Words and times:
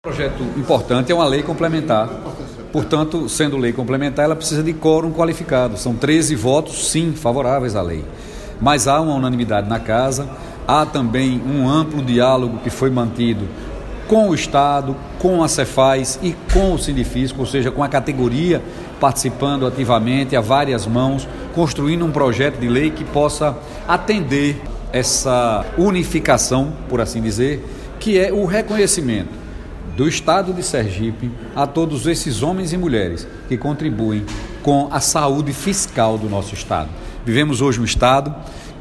projeto 0.00 0.44
importante 0.56 1.10
é 1.10 1.14
uma 1.14 1.26
lei 1.26 1.42
complementar. 1.42 2.08
Portanto, 2.72 3.28
sendo 3.28 3.56
lei 3.56 3.72
complementar, 3.72 4.26
ela 4.26 4.36
precisa 4.36 4.62
de 4.62 4.72
quórum 4.72 5.12
qualificado. 5.12 5.76
São 5.76 5.92
13 5.92 6.36
votos, 6.36 6.88
sim, 6.88 7.12
favoráveis 7.14 7.74
à 7.74 7.82
lei. 7.82 8.04
Mas 8.60 8.86
há 8.86 9.00
uma 9.00 9.14
unanimidade 9.14 9.68
na 9.68 9.80
casa, 9.80 10.30
há 10.68 10.86
também 10.86 11.42
um 11.44 11.68
amplo 11.68 12.00
diálogo 12.00 12.58
que 12.58 12.70
foi 12.70 12.90
mantido 12.90 13.48
com 14.06 14.28
o 14.28 14.34
Estado, 14.36 14.94
com 15.18 15.42
a 15.42 15.48
Cefaz 15.48 16.16
e 16.22 16.32
com 16.52 16.74
o 16.74 16.78
Sindifisco, 16.78 17.40
ou 17.40 17.46
seja, 17.46 17.72
com 17.72 17.82
a 17.82 17.88
categoria 17.88 18.62
participando 19.00 19.66
ativamente 19.66 20.36
a 20.36 20.40
várias 20.40 20.86
mãos, 20.86 21.26
construindo 21.56 22.04
um 22.04 22.12
projeto 22.12 22.60
de 22.60 22.68
lei 22.68 22.90
que 22.90 23.02
possa 23.02 23.56
atender 23.88 24.62
essa 24.92 25.66
unificação, 25.76 26.72
por 26.88 27.00
assim 27.00 27.20
dizer, 27.20 27.64
que 27.98 28.16
é 28.16 28.32
o 28.32 28.46
reconhecimento 28.46 29.37
do 29.98 30.06
Estado 30.06 30.52
de 30.52 30.62
Sergipe 30.62 31.28
a 31.56 31.66
todos 31.66 32.06
esses 32.06 32.40
homens 32.40 32.72
e 32.72 32.76
mulheres 32.76 33.26
que 33.48 33.58
contribuem 33.58 34.24
com 34.62 34.88
a 34.92 35.00
saúde 35.00 35.52
fiscal 35.52 36.16
do 36.16 36.28
nosso 36.28 36.54
Estado. 36.54 36.88
Vivemos 37.26 37.60
hoje 37.60 37.80
um 37.80 37.84
Estado 37.84 38.32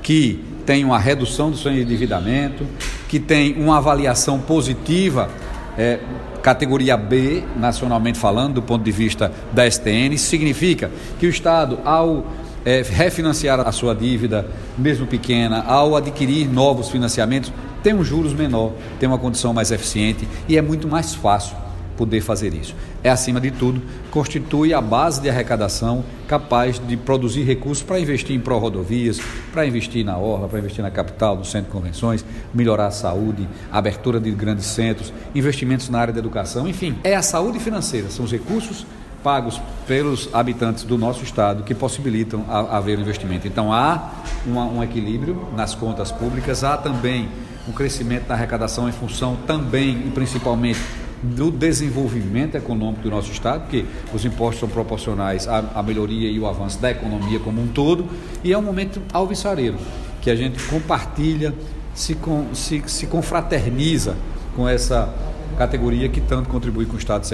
que 0.04 0.46
tem 0.64 0.86
uma 0.86 1.00
redução 1.00 1.50
do 1.50 1.58
seu 1.58 1.74
endividamento, 1.74 2.68
que 3.10 3.20
tem 3.20 3.56
uma 3.56 3.78
avaliação 3.78 4.40
positiva, 4.40 5.28
é, 5.76 6.00
categoria 6.44 6.96
B, 6.96 7.44
nacionalmente 7.56 8.20
falando, 8.20 8.54
do 8.54 8.62
ponto 8.62 8.84
de 8.84 8.92
vista 8.92 9.32
da 9.52 9.68
STN. 9.68 10.16
Significa 10.20 10.92
que 11.20 11.26
o 11.26 11.30
Estado, 11.32 11.80
ao 11.84 12.28
é, 12.64 12.84
refinanciar 12.84 13.60
a 13.62 13.72
sua 13.72 13.96
dívida, 13.96 14.46
mesmo 14.78 15.08
pequena, 15.08 15.64
ao 15.64 15.96
adquirir 15.96 16.48
novos 16.48 16.90
financiamentos, 16.92 17.52
tem 17.84 17.94
um 17.94 18.04
juros 18.04 18.34
menor, 18.34 18.74
tem 19.00 19.08
uma 19.08 19.18
condição 19.18 19.54
mais 19.54 19.72
eficiente 19.72 20.28
e 20.48 20.58
é 20.58 20.62
muito 20.62 20.88
mais 20.88 21.14
fácil 21.14 21.56
poder 21.98 22.22
fazer 22.22 22.54
isso. 22.54 22.76
É, 23.04 23.10
acima 23.10 23.42
de 23.42 23.50
tudo, 23.52 23.82
constitui 24.12 24.74
a 24.74 24.80
base 24.80 25.20
de 25.20 25.30
arrecadação 25.30 26.04
capaz 26.28 26.80
de 26.80 26.96
produzir 26.96 27.44
recursos 27.44 27.84
para 27.84 28.00
investir 28.00 28.36
em 28.36 28.40
pró-rodovias, 28.40 29.20
para 29.52 29.66
investir 29.66 30.06
na 30.06 30.18
orla, 30.18 30.48
para 30.48 30.60
investir 30.60 30.84
na 30.84 30.92
capital, 30.92 31.36
no 31.36 31.44
centro 31.44 31.68
de 31.68 31.72
convenções, 31.72 32.24
melhorar 32.54 32.88
a 32.88 32.92
saúde, 32.92 33.48
abertura 33.72 34.20
de 34.20 34.30
grandes 34.32 34.68
centros, 34.68 35.12
investimentos 35.34 35.90
na 35.90 36.00
área 36.00 36.14
da 36.14 36.20
educação, 36.20 36.68
enfim, 36.68 36.96
é 37.04 37.16
a 37.16 37.22
saúde 37.22 37.60
financeira, 37.60 38.10
são 38.10 38.26
os 38.26 38.32
recursos 38.32 38.86
pagos 39.24 39.60
pelos 39.88 40.30
habitantes 40.34 40.84
do 40.84 40.98
nosso 40.98 41.24
estado 41.24 41.64
que 41.64 41.74
possibilitam 41.74 42.46
haver 42.48 42.98
um 42.98 43.02
investimento. 43.02 43.48
Então 43.48 43.74
há 43.74 44.12
um 44.46 44.84
equilíbrio 44.84 45.48
nas 45.56 45.74
contas 45.74 46.12
públicas, 46.12 46.64
há 46.64 46.78
também 46.78 47.28
um 47.68 47.72
crescimento 47.72 48.28
da 48.28 48.34
arrecadação 48.34 48.88
em 48.88 48.92
função 48.92 49.38
também 49.46 50.08
e 50.08 50.12
principalmente 50.12 50.80
do 51.22 51.50
desenvolvimento 51.50 52.56
econômico 52.56 53.02
do 53.02 53.10
nosso 53.10 53.32
Estado, 53.32 53.62
porque 53.62 53.86
os 54.14 54.24
impostos 54.24 54.60
são 54.60 54.70
proporcionais 54.70 55.48
à, 55.48 55.64
à 55.76 55.84
melhoria 55.84 56.30
e 56.30 56.40
o 56.40 56.48
avanço 56.48 56.80
da 56.80 56.92
economia 56.92 57.40
como 57.40 57.62
um 57.62 57.68
todo, 57.68 58.06
e 58.44 58.54
é 58.54 58.58
um 58.58 58.62
momento 58.62 59.02
alvissareiro, 59.12 59.78
que 60.22 60.30
a 60.30 60.36
gente 60.36 60.62
compartilha, 60.66 61.54
se, 61.94 62.14
com, 62.14 62.54
se, 62.54 62.84
se 62.86 63.08
confraterniza 63.08 64.16
com 64.56 64.68
essa 64.68 65.12
categoria 65.58 66.08
que 66.08 66.22
tanto 66.22 66.48
contribui 66.50 66.86
com 66.86 66.94
o 66.96 67.00
Estado. 67.00 67.28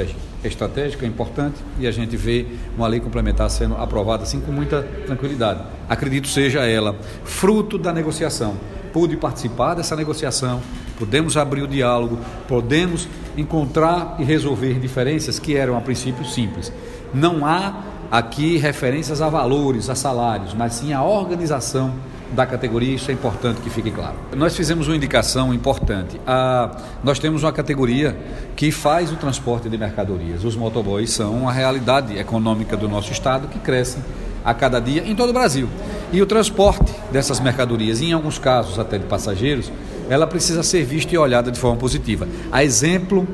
É 0.44 0.48
estratégico, 0.48 1.04
é 1.04 1.08
importante 1.08 1.56
e 1.78 1.86
a 1.86 1.92
gente 1.92 2.16
vê 2.16 2.46
uma 2.78 2.88
lei 2.88 3.00
complementar 3.00 3.50
sendo 3.50 3.76
aprovada 3.76 4.24
assim 4.24 4.40
com 4.40 4.52
muita 4.52 4.82
tranquilidade. 5.06 5.62
Acredito 5.90 6.28
seja 6.28 6.62
ela 6.66 6.96
fruto 7.26 7.78
da 7.78 7.92
negociação. 7.92 8.56
Pude 8.94 9.18
participar 9.18 9.74
dessa 9.74 9.96
negociação, 9.96 10.62
podemos 10.98 11.36
abrir 11.36 11.64
o 11.64 11.68
diálogo, 11.68 12.20
podemos 12.48 13.08
encontrar 13.36 14.16
e 14.20 14.24
resolver 14.24 14.80
diferenças 14.80 15.40
que 15.40 15.56
eram 15.58 15.76
a 15.76 15.82
princípio 15.82 16.24
simples. 16.24 16.72
Não 17.14 17.46
há 17.46 17.74
aqui 18.12 18.58
referências 18.58 19.22
a 19.22 19.28
valores, 19.30 19.90
a 19.90 19.96
salários, 19.96 20.54
mas 20.54 20.76
sim 20.76 20.94
a 20.94 21.04
organização 21.04 21.96
da 22.34 22.46
categoria, 22.46 22.96
isso 22.96 23.12
é 23.12 23.14
importante 23.14 23.62
que 23.62 23.70
fique 23.70 23.92
claro. 23.92 24.16
Nós 24.36 24.56
fizemos 24.56 24.88
uma 24.88 24.96
indicação 24.96 25.54
importante. 25.54 26.20
A, 26.26 26.78
nós 27.04 27.20
temos 27.20 27.44
uma 27.44 27.52
categoria 27.52 28.18
que 28.56 28.72
faz 28.72 29.12
o 29.12 29.16
transporte 29.16 29.70
de 29.70 29.78
mercadorias. 29.78 30.44
Os 30.44 30.56
motoboys 30.56 31.12
são 31.12 31.34
uma 31.34 31.52
realidade 31.52 32.18
econômica 32.18 32.76
do 32.76 32.90
nosso 32.90 33.12
estado 33.12 33.48
que 33.48 33.60
cresce 33.60 34.00
a 34.44 34.54
cada 34.54 34.80
dia 34.80 35.04
em 35.06 35.16
todo 35.16 35.30
o 35.30 35.34
Brasil. 35.34 35.70
E 36.14 36.22
o 36.22 36.28
transporte 36.28 36.94
dessas 37.12 37.40
mercadorias, 37.40 38.00
em 38.00 38.14
alguns 38.14 38.38
casos 38.38 38.78
até 38.78 39.00
de 39.00 39.06
passageiros, 39.06 39.72
ela 40.08 40.28
precisa 40.28 40.62
ser 40.62 40.86
vista 40.86 41.16
e 41.16 41.18
olhada 41.18 41.50
de 41.50 41.60
forma 41.60 41.76
positiva. 41.76 42.28
A 42.52 42.64
exemplo 42.64 43.28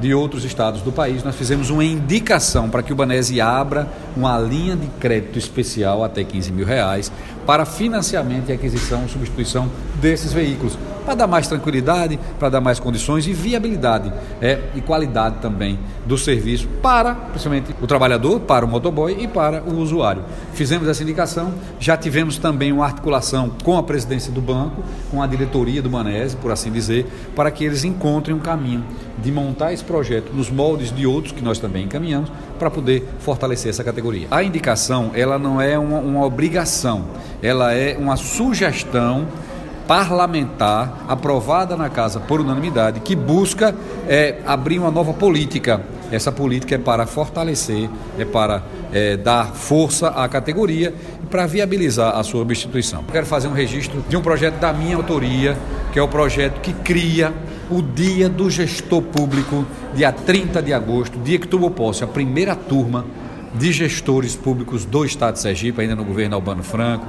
de 0.00 0.14
outros 0.14 0.42
estados 0.42 0.80
do 0.80 0.90
país, 0.90 1.22
nós 1.22 1.36
fizemos 1.36 1.68
uma 1.68 1.84
indicação 1.84 2.70
para 2.70 2.82
que 2.82 2.90
o 2.90 2.96
Banese 2.96 3.38
abra 3.38 3.86
uma 4.16 4.38
linha 4.38 4.76
de 4.76 4.86
crédito 5.00 5.38
especial 5.38 6.04
até 6.04 6.22
15 6.24 6.52
mil 6.52 6.66
reais 6.66 7.10
para 7.46 7.64
financiamento 7.64 8.50
e 8.50 8.52
aquisição 8.52 9.04
e 9.04 9.08
substituição 9.08 9.68
desses 10.00 10.32
veículos, 10.32 10.78
para 11.04 11.14
dar 11.14 11.26
mais 11.26 11.48
tranquilidade, 11.48 12.18
para 12.38 12.48
dar 12.48 12.60
mais 12.60 12.78
condições 12.78 13.26
e 13.26 13.32
viabilidade 13.32 14.12
é, 14.40 14.60
e 14.74 14.80
qualidade 14.80 15.36
também 15.40 15.78
do 16.06 16.16
serviço 16.16 16.68
para, 16.80 17.14
principalmente, 17.14 17.74
o 17.80 17.86
trabalhador, 17.86 18.40
para 18.40 18.64
o 18.64 18.68
motoboy 18.68 19.16
e 19.18 19.26
para 19.26 19.62
o 19.62 19.78
usuário. 19.78 20.24
Fizemos 20.52 20.88
essa 20.88 21.02
indicação, 21.02 21.52
já 21.80 21.96
tivemos 21.96 22.38
também 22.38 22.72
uma 22.72 22.84
articulação 22.84 23.50
com 23.64 23.76
a 23.76 23.82
presidência 23.82 24.32
do 24.32 24.40
banco, 24.40 24.82
com 25.10 25.22
a 25.22 25.26
diretoria 25.26 25.82
do 25.82 25.90
Manese, 25.90 26.36
por 26.36 26.52
assim 26.52 26.70
dizer, 26.70 27.06
para 27.34 27.50
que 27.50 27.64
eles 27.64 27.84
encontrem 27.84 28.34
um 28.34 28.40
caminho 28.40 28.84
de 29.18 29.30
montar 29.30 29.72
esse 29.72 29.84
projeto 29.84 30.32
nos 30.32 30.50
moldes 30.50 30.94
de 30.94 31.06
outros 31.06 31.32
que 31.32 31.42
nós 31.42 31.58
também 31.58 31.84
encaminhamos 31.84 32.30
para 32.58 32.70
poder 32.70 33.08
fortalecer 33.20 33.70
essa 33.70 33.84
categoria. 33.84 34.01
A 34.30 34.42
indicação, 34.42 35.12
ela 35.14 35.38
não 35.38 35.60
é 35.60 35.78
uma, 35.78 35.98
uma 35.98 36.24
obrigação, 36.24 37.04
ela 37.42 37.72
é 37.72 37.96
uma 37.96 38.16
sugestão 38.16 39.26
parlamentar 39.86 41.04
aprovada 41.08 41.76
na 41.76 41.90
casa 41.90 42.20
por 42.20 42.40
unanimidade 42.40 43.00
que 43.00 43.14
busca 43.14 43.74
é, 44.08 44.36
abrir 44.46 44.78
uma 44.78 44.90
nova 44.90 45.12
política. 45.12 45.80
Essa 46.10 46.30
política 46.30 46.74
é 46.74 46.78
para 46.78 47.06
fortalecer, 47.06 47.88
é 48.18 48.24
para 48.24 48.62
é, 48.92 49.16
dar 49.16 49.52
força 49.54 50.08
à 50.08 50.28
categoria 50.28 50.94
e 51.22 51.26
para 51.26 51.46
viabilizar 51.46 52.16
a 52.16 52.22
sua 52.22 52.40
substituição. 52.40 53.02
Quero 53.10 53.26
fazer 53.26 53.48
um 53.48 53.52
registro 53.52 54.04
de 54.08 54.16
um 54.16 54.20
projeto 54.20 54.58
da 54.58 54.72
minha 54.72 54.96
autoria, 54.96 55.56
que 55.92 55.98
é 55.98 56.02
o 56.02 56.08
projeto 56.08 56.60
que 56.60 56.72
cria 56.72 57.32
o 57.70 57.80
Dia 57.80 58.28
do 58.28 58.50
Gestor 58.50 59.00
Público, 59.00 59.64
dia 59.94 60.12
30 60.12 60.62
de 60.62 60.74
agosto, 60.74 61.18
dia 61.18 61.38
que 61.38 61.48
tomou 61.48 61.70
posse 61.70 62.04
a 62.04 62.06
primeira 62.06 62.54
turma 62.54 63.06
de 63.54 63.72
gestores 63.72 64.34
públicos 64.34 64.84
do 64.84 65.04
Estado 65.04 65.34
de 65.34 65.40
Sergipe, 65.40 65.80
ainda 65.80 65.94
no 65.94 66.04
governo 66.04 66.34
Albano 66.34 66.62
Franco. 66.62 67.06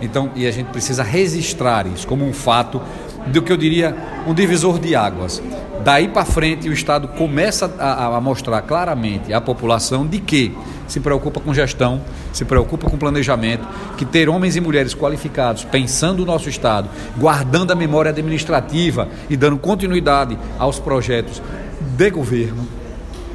Então, 0.00 0.30
e 0.34 0.46
a 0.46 0.50
gente 0.50 0.68
precisa 0.68 1.02
registrar 1.02 1.86
isso 1.86 2.06
como 2.06 2.26
um 2.26 2.32
fato 2.32 2.80
do 3.26 3.40
que 3.42 3.52
eu 3.52 3.56
diria 3.56 3.96
um 4.26 4.34
divisor 4.34 4.78
de 4.78 4.94
águas. 4.94 5.42
Daí 5.82 6.08
para 6.08 6.24
frente, 6.24 6.68
o 6.68 6.72
Estado 6.72 7.08
começa 7.08 7.72
a, 7.78 8.16
a, 8.16 8.20
mostrar 8.20 8.62
claramente 8.62 9.32
à 9.32 9.40
população 9.40 10.06
de 10.06 10.18
que 10.18 10.56
se 10.86 11.00
preocupa 11.00 11.40
com 11.40 11.52
gestão, 11.52 12.00
se 12.32 12.44
preocupa 12.44 12.88
com 12.88 12.96
planejamento, 12.96 13.66
que 13.96 14.04
ter 14.04 14.28
homens 14.28 14.56
e 14.56 14.60
mulheres 14.60 14.94
qualificados, 14.94 15.64
pensando 15.64 16.22
o 16.22 16.26
nosso 16.26 16.48
Estado, 16.48 16.88
guardando 17.16 17.70
a 17.70 17.74
memória 17.74 18.10
administrativa 18.10 19.08
e 19.28 19.36
dando 19.36 19.58
continuidade 19.58 20.38
aos 20.58 20.78
projetos 20.78 21.42
de 21.80 22.10
governo, 22.10 22.66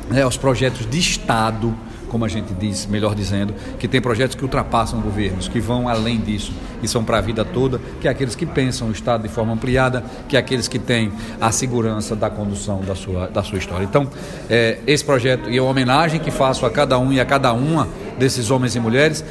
né, 0.10 0.24
aos 0.24 0.38
projetos 0.38 0.90
de 0.90 0.98
Estado 0.98 1.76
como 2.10 2.26
a 2.26 2.28
gente 2.28 2.54
diz, 2.54 2.86
melhor 2.86 3.16
dizendo, 3.16 3.54
que 3.78 3.88
tem 3.88 4.02
projetos 4.02 4.36
que 4.36 4.44
ultrapassam 4.44 5.00
governos, 5.00 5.48
que 5.48 5.60
vão 5.60 5.88
além 5.88 6.18
disso 6.18 6.52
e 6.82 6.88
são 6.88 7.04
para 7.04 7.20
a 7.20 7.22
vida 7.22 7.46
toda, 7.46 7.80
que 8.02 8.08
é 8.08 8.12
aqueles 8.12 8.36
que 8.36 8.46
pensam 8.46 8.90
o 8.90 8.92
Estado 8.92 9.24
de 9.24 9.30
forma 9.30 9.54
ampliada, 9.54 10.04
que 10.28 10.36
é 10.36 10.40
aqueles 10.40 10.68
que 10.68 10.80
têm 10.80 11.12
a 11.40 11.52
segurança 11.52 12.16
da 12.16 12.30
condução 12.30 12.82
da 12.82 12.96
sua, 12.96 13.28
da 13.28 13.44
sua 13.44 13.58
história. 13.58 13.86
Então, 13.86 14.10
é, 14.50 14.80
esse 14.86 15.06
projeto 15.06 15.50
e 15.50 15.58
a 15.58 15.64
homenagem 15.64 16.20
que 16.20 16.32
faço 16.32 16.66
a 16.66 16.70
cada 16.70 16.98
um 16.98 17.14
e 17.14 17.20
a 17.20 17.26
cada 17.26 17.54
uma 17.54 17.88
desses 18.18 18.52
homens 18.52 18.76
e 18.76 18.80
mulheres, 18.80 19.24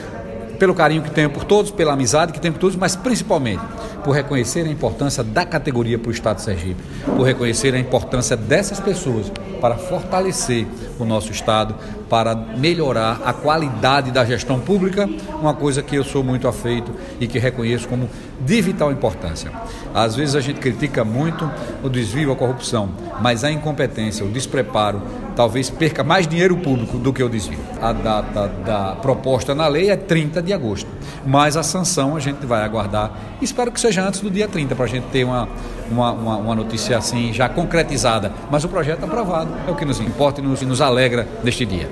pelo 0.58 0.74
carinho 0.74 1.02
que 1.02 1.10
tenho 1.10 1.30
por 1.30 1.44
todos, 1.44 1.70
pela 1.70 1.92
amizade 1.92 2.32
que 2.32 2.40
tenho 2.40 2.54
por 2.54 2.60
todos, 2.60 2.76
mas 2.76 2.96
principalmente 2.96 3.62
por 4.08 4.14
reconhecer 4.14 4.60
a 4.66 4.70
importância 4.70 5.22
da 5.22 5.44
categoria 5.44 5.98
para 5.98 6.08
o 6.08 6.12
Estado 6.12 6.36
de 6.36 6.42
Sergipe, 6.42 6.82
por 7.14 7.24
reconhecer 7.24 7.74
a 7.74 7.78
importância 7.78 8.38
dessas 8.38 8.80
pessoas 8.80 9.30
para 9.60 9.76
fortalecer 9.76 10.66
o 10.98 11.04
nosso 11.04 11.30
Estado, 11.30 11.74
para 12.08 12.34
melhorar 12.34 13.20
a 13.22 13.34
qualidade 13.34 14.10
da 14.10 14.24
gestão 14.24 14.58
pública, 14.60 15.06
uma 15.42 15.52
coisa 15.52 15.82
que 15.82 15.94
eu 15.94 16.02
sou 16.02 16.24
muito 16.24 16.48
afeito 16.48 16.90
e 17.20 17.26
que 17.26 17.38
reconheço 17.38 17.86
como 17.86 18.08
de 18.40 18.62
vital 18.62 18.90
importância. 18.90 19.52
Às 19.94 20.16
vezes 20.16 20.34
a 20.34 20.40
gente 20.40 20.58
critica 20.58 21.04
muito 21.04 21.50
o 21.82 21.90
desvio, 21.90 22.32
a 22.32 22.36
corrupção, 22.36 22.88
mas 23.20 23.44
a 23.44 23.50
incompetência, 23.50 24.24
o 24.24 24.30
despreparo, 24.30 25.02
talvez 25.36 25.70
perca 25.70 26.02
mais 26.02 26.26
dinheiro 26.26 26.56
público 26.56 26.98
do 26.98 27.12
que 27.12 27.22
o 27.22 27.28
desvio. 27.28 27.60
A 27.80 27.92
data 27.92 28.48
da 28.64 28.96
proposta 28.96 29.54
na 29.54 29.68
lei 29.68 29.90
é 29.90 29.96
30 29.96 30.42
de 30.42 30.52
agosto, 30.52 30.88
mas 31.26 31.56
a 31.56 31.62
sanção 31.62 32.16
a 32.16 32.20
gente 32.20 32.44
vai 32.44 32.62
aguardar. 32.64 33.12
Espero 33.40 33.70
que 33.70 33.80
seja 33.80 33.97
seja 33.98 34.06
antes 34.06 34.20
do 34.20 34.30
dia 34.30 34.48
30, 34.48 34.74
para 34.74 34.84
a 34.84 34.88
gente 34.88 35.04
ter 35.04 35.24
uma, 35.24 35.48
uma, 35.90 36.12
uma, 36.12 36.36
uma, 36.36 36.54
notícia 36.54 36.96
assim 36.96 37.32
já 37.32 37.48
concretizada. 37.48 38.32
Mas 38.50 38.64
o 38.64 38.68
projeto 38.68 39.04
aprovado 39.04 39.50
é 39.66 39.70
o 39.70 39.74
que 39.74 39.84
nos 39.84 40.00
importa 40.00 40.40
e 40.40 40.44
nos, 40.44 40.62
nos 40.62 40.80
alegra 40.80 41.26
neste 41.42 41.66
dia. 41.66 41.86